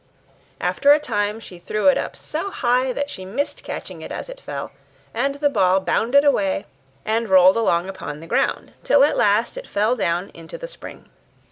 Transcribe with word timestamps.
After 0.59 0.91
a 0.93 0.99
time 0.99 1.39
she 1.39 1.59
threw 1.59 1.87
it 1.87 1.95
up 1.95 2.15
so 2.15 2.49
high 2.49 2.91
that 2.91 3.07
she 3.07 3.23
missed 3.23 3.63
catching 3.63 4.01
it 4.01 4.11
as 4.11 4.29
it 4.29 4.41
fell; 4.41 4.71
and 5.13 5.35
the 5.35 5.47
ball 5.47 5.79
bounded 5.79 6.25
away, 6.25 6.65
and 7.05 7.29
rolled 7.29 7.55
along 7.55 7.87
upon 7.87 8.19
the 8.19 8.25
ground, 8.25 8.73
till 8.83 9.03
at 9.03 9.15
last 9.15 9.57
it 9.57 9.67
fell 9.67 9.95
down 9.95 10.29
into 10.33 10.57
the 10.57 10.67
spring. 10.67 11.07